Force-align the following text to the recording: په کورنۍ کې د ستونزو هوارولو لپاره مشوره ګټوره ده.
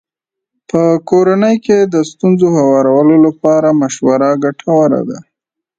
په 0.69 0.81
کورنۍ 1.09 1.55
کې 1.65 1.77
د 1.93 1.95
ستونزو 2.11 2.47
هوارولو 2.57 3.15
لپاره 3.27 3.77
مشوره 3.81 4.29
ګټوره 4.43 5.01
ده. 5.09 5.19